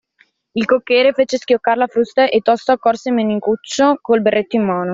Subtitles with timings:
[0.53, 4.89] Il cocchiere fece schioccar la frusta e tosto accorse Menicuccio, col berretto in mano.